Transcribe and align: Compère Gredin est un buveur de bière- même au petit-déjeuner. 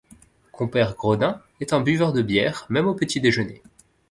Compère 0.51 0.95
Gredin 0.95 1.41
est 1.59 1.73
un 1.73 1.79
buveur 1.81 2.11
de 2.11 2.23
bière- 2.23 2.65
même 2.71 2.87
au 2.87 2.95
petit-déjeuner. 2.95 3.61